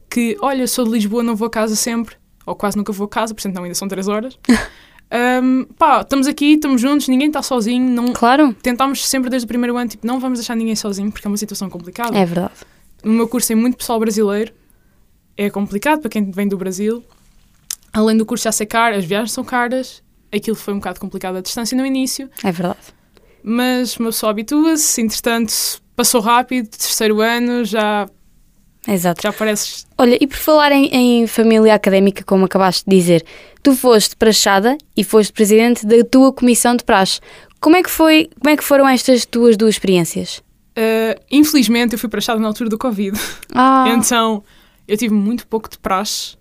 [0.08, 2.16] que, olha, sou de Lisboa, não vou a casa sempre,
[2.46, 4.38] ou quase nunca vou a casa, portanto, não, ainda são três horas.
[5.10, 7.88] Ahm, pá, estamos aqui, estamos juntos, ninguém está sozinho.
[7.88, 11.26] Não, Claro, tentámos sempre desde o primeiro ano, tipo, não vamos deixar ninguém sozinho, porque
[11.26, 12.16] é uma situação complicada.
[12.16, 12.52] é verdade.
[13.02, 14.52] No meu curso tem muito pessoal brasileiro,
[15.38, 17.02] é complicado para quem vem do Brasil.
[17.92, 20.02] Além do curso já ser caro, as viagens são caras,
[20.34, 22.78] aquilo foi um bocado complicado a distância no início, É verdade.
[23.42, 25.52] mas uma pessoa habitua-se, entretanto,
[25.96, 28.06] passou rápido, terceiro ano, já,
[28.86, 29.22] Exato.
[29.22, 29.84] já parece.
[29.96, 33.24] Olha, e por falar em, em família académica, como acabaste de dizer,
[33.62, 37.20] tu foste prachada e foste presidente da tua comissão de praxe.
[37.60, 40.42] Como é que foi, como é que foram estas tuas duas experiências?
[40.76, 43.18] Uh, infelizmente, eu fui prachada na altura do Covid.
[43.52, 44.44] Ah, Então,
[44.88, 46.36] eu tive muito pouco de praxe,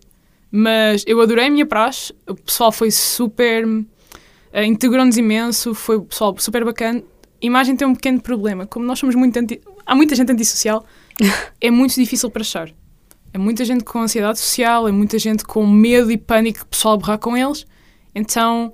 [0.50, 2.14] mas eu adorei a minha praxe.
[2.26, 3.68] O pessoal foi super.
[3.68, 7.04] Uh, Integrou-nos imenso, foi o pessoal super bacana.
[7.44, 8.66] A imagem tem um pequeno problema.
[8.66, 9.38] Como nós somos muito.
[9.38, 9.62] Anti...
[9.86, 10.86] Há muita gente antissocial,
[11.62, 12.70] é muito difícil prachar.
[13.34, 16.68] É muita gente com ansiedade social, é muita gente com medo e pânico que o
[16.68, 17.68] pessoal berrar com eles.
[18.16, 18.74] Então,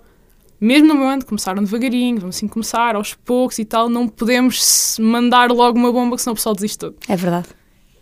[0.61, 3.89] mesmo no meu ano, começaram devagarinho, vamos assim começar aos poucos e tal.
[3.89, 6.95] Não podemos mandar logo uma bomba, que senão o pessoal desiste todo.
[7.09, 7.49] é verdade.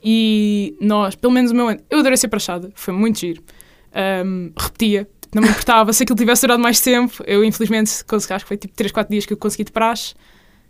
[0.03, 3.41] E nós, pelo menos o meu ano, eu adorei ser prachada, foi muito giro.
[3.93, 7.23] Ahm, repetia, não me importava se aquilo tivesse durado mais tempo.
[7.25, 10.13] Eu, infelizmente, consegui, acho que foi tipo 3, 4 dias que eu consegui de praxe.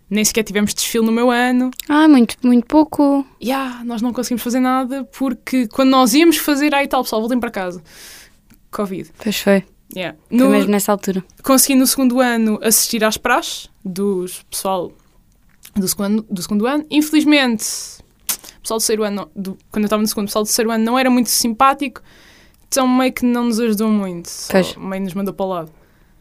[0.10, 1.72] Nem sequer tivemos desfile no meu ano.
[1.88, 3.26] Ah, muito, muito pouco.
[3.40, 7.22] E ah, nós não conseguimos fazer nada porque quando nós íamos fazer, aí tal, pessoal,
[7.22, 7.82] voltem para casa.
[8.72, 9.10] Covid.
[9.24, 9.64] Pois foi.
[9.96, 10.18] Yeah.
[10.30, 11.24] Foi No, mesmo nessa altura.
[11.44, 14.92] consegui no segundo ano assistir às praxes dos pessoal
[15.76, 16.86] do segundo, do segundo ano.
[16.90, 17.66] Infelizmente,
[18.62, 20.84] pessoal do terceiro ano, do- quando eu estava no segundo, o pessoal do terceiro ano
[20.84, 22.02] não era muito simpático,
[22.68, 24.30] então meio que não nos ajudou muito.
[24.50, 24.76] Pois.
[24.76, 25.72] meio nos mandou para o lado.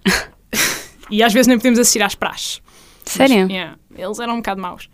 [1.11, 2.61] e às vezes nem podemos assistir às praxes.
[3.05, 3.40] Sério?
[3.42, 4.88] Mas, yeah, eles eram um bocado maus.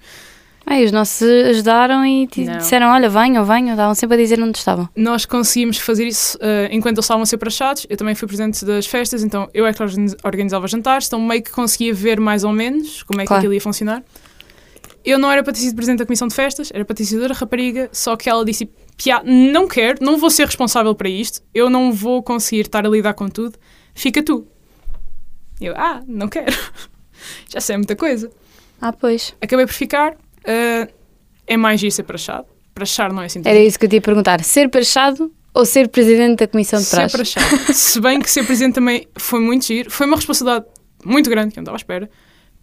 [0.69, 2.57] Ai, os nossos ajudaram e Não.
[2.59, 3.71] disseram: olha, venham, venham.
[3.71, 4.89] Estavam sempre a dizer onde estavam.
[4.97, 7.87] Nós conseguimos fazer isso eh, enquanto eles estavam a ser praxados.
[7.89, 11.41] Eu também fui presidente das festas, então eu é que organiz- organizava jantares, então meio
[11.41, 13.41] que conseguia ver mais ou menos como é que Claro.
[13.43, 14.03] aquilo ia funcionar.
[15.07, 17.25] Eu não era para ter sido presidente da comissão de festas, era para ter sido
[17.33, 21.71] rapariga, só que ela disse: Pia, não quero, não vou ser responsável para isto, eu
[21.71, 23.57] não vou conseguir estar a lidar com tudo,
[23.95, 24.47] fica tu.
[25.61, 26.53] Eu, ah, não quero.
[27.49, 28.31] Já sei muita coisa.
[28.81, 29.33] Ah, pois.
[29.41, 30.17] Acabei por ficar.
[30.45, 30.89] eh,
[31.47, 32.47] é mais giro ser prachado.
[32.75, 35.89] Prachar não é assim Era isso que eu te ia perguntar: ser prachado ou ser
[35.89, 37.17] presidente da comissão de Ser praxe?
[37.17, 37.73] prachado.
[37.73, 40.67] Se bem que ser presidente também foi muito giro, foi uma responsabilidade
[41.05, 42.11] muito grande que eu não estava à espera.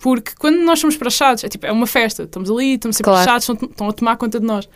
[0.04, 3.24] Porque quando nós somos praxados, é tipo, é uma festa, estamos ali, estamos ser Claro.
[3.24, 4.68] praxados, estão, estão a tomar conta de nós.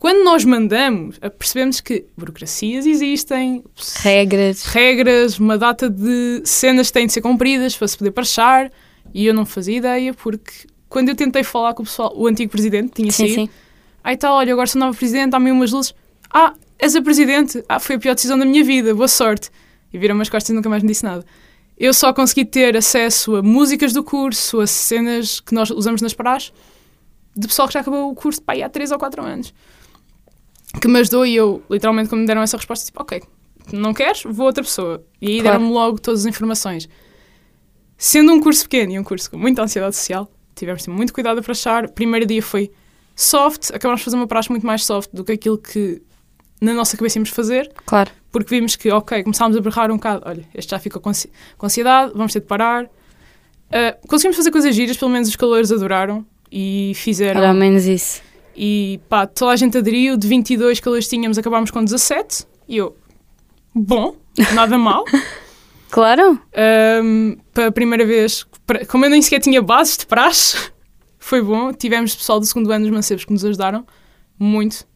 [0.00, 3.62] Quando nós mandamos, eh, percebemos que burocracias existem,
[4.02, 4.64] Regras.
[4.64, 8.72] regras, uma data de cenas que têm de ser cumpridas para se poder prachar,
[9.14, 10.52] e eu não fazia ideia, porque
[10.88, 13.50] quando eu tentei falar com o pessoal, o antigo presidente tinha Sim, saído, sim.
[14.02, 15.94] Aí tá, olha, agora sou nova presidente, há-me umas luzes.
[16.34, 17.62] Ah, és a presidente.
[17.68, 19.48] Ah, foi a pior decisão da minha vida, boa sorte.
[19.92, 21.24] E viram-me as costas e nunca mais me disse nada.
[21.80, 26.12] Eu só consegui ter acesso a músicas do curso, a cenas que nós usamos nas
[26.12, 26.52] praxes,
[27.34, 29.54] de pessoal que já acabou o curso pá, há 3 ou 4 anos.
[30.78, 33.22] Que me ajudou e eu, literalmente, quando me deram essa resposta, tipo, ok,
[33.72, 34.22] não queres?
[34.24, 35.02] Vou a outra pessoa.
[35.22, 35.56] E aí Claro.
[35.58, 36.86] deram-me logo todas as informações.
[37.96, 41.42] Sendo um curso pequeno e um curso com muita ansiedade social, tivemos ter muito cuidado
[41.42, 41.86] para achar.
[41.86, 42.70] O primeiro dia foi
[43.16, 46.02] soft, acabámos de fazer uma praxe muito mais soft do que aquilo que
[46.60, 48.10] na nossa cabeça íamos fazer, Claro.
[48.32, 51.30] Porque vimos que, ok, começámos a berrar um bocado, olha, este já ficou com, ansi-
[51.58, 52.88] com ansiedade, vamos ter de parar.
[53.72, 57.40] Ah, conseguimos fazer coisas giras, pelo menos os calores adoraram e fizeram.
[57.40, 58.22] Era ao menos isso.
[58.56, 62.44] E pá, toda a gente aderiu, de 22 calores tínhamos, acabámos com 17.
[62.68, 62.96] E eu,
[63.74, 64.16] bom,
[64.54, 65.04] nada mal.
[65.92, 66.40] Claro.
[66.54, 70.56] Ahm, para a primeira vez, para- como eu nem sequer tinha bases de praxe,
[71.18, 71.72] foi bom.
[71.72, 73.84] Tivemos pessoal do segundo ano dos mancebos que nos ajudaram
[74.38, 74.86] muito,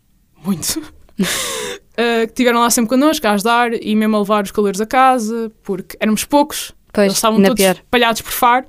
[0.45, 0.81] muito.
[1.97, 4.87] Ah, que estiveram lá sempre connosco a ajudar e mesmo a levar os calores a
[4.87, 7.75] casa, porque éramos poucos, Pois, eles estavam todos pior.
[7.77, 8.67] espalhados por faro.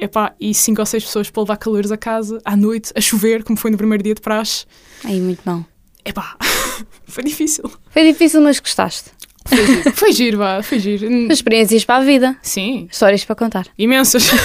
[0.00, 3.42] Epá, e cinco ou seis pessoas para levar calores a casa, à noite, a chover,
[3.42, 4.64] como foi no primeiro dia de praxe.
[5.04, 5.64] Aí, muito mal.
[6.04, 6.36] Epá,
[7.06, 7.64] foi difícil.
[7.90, 9.10] Foi difícil, mas gostaste.
[9.44, 11.10] Foi giro, foi giro, vá, foi giro.
[11.32, 12.36] Experiências para a vida.
[12.42, 13.66] Sim, Histórias para contar.
[13.76, 14.30] imensas.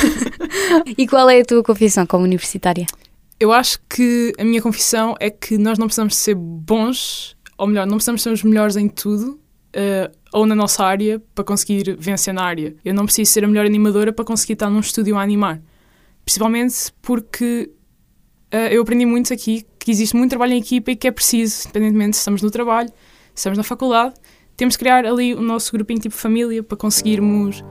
[0.97, 2.85] E qual é a tua confissão como universitária?
[3.39, 7.87] Eu acho que a minha confissão é que nós não precisamos ser bons, ou melhor,
[7.87, 9.39] não precisamos ser os melhores em tudo,
[9.71, 12.75] eh, ou na nossa área, para conseguir vencer na área.
[12.83, 15.61] Eu não preciso ser a melhor animadora para conseguir estar num estúdio a animar.
[16.25, 17.71] Principalmente porque
[18.51, 21.61] eh, eu aprendi muito aqui que existe muito trabalho em equipa e que é preciso,
[21.61, 22.95] independentemente se estamos no trabalho, se
[23.35, 24.13] estamos na faculdade,
[24.57, 27.63] temos de criar ali o nosso grupinho tipo família para conseguirmos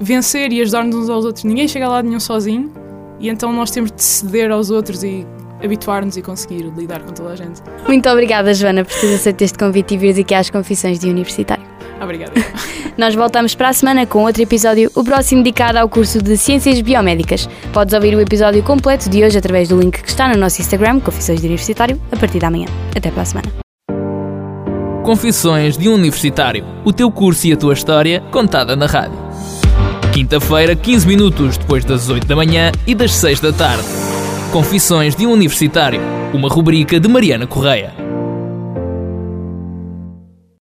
[0.00, 1.44] vencer e ajudar-nos uns aos outros.
[1.44, 2.72] Ninguém chega lá de nenhum sozinho
[3.20, 5.26] e então nós temos de ceder aos outros e
[5.62, 7.60] habituar-nos e conseguir lidar com toda a gente.
[7.86, 11.64] Muito obrigada, Joana, por teres aceito este convite e vires aqui às confissões de universitário.
[12.00, 12.32] Obrigada.
[12.96, 16.80] Nós voltamos para a semana com outro episódio, o próximo dedicado ao curso de Ciências
[16.80, 17.48] Biomédicas.
[17.72, 21.00] Podes ouvir o episódio completo de hoje através do link que está no nosso Instagram,
[21.00, 22.66] Confissões de Universitário, a partir da manhã.
[22.96, 23.48] Até para a semana.
[25.04, 26.64] Confissões de um Universitário.
[26.84, 29.18] O teu curso e a tua história contada na rádio.
[30.12, 34.17] Quinta-feira, 15 minutos depois das 8 da manhã e das 6 da tarde.
[34.52, 36.00] Confissões de um Universitário.
[36.32, 38.07] Uma rubrica de Mariana Correia.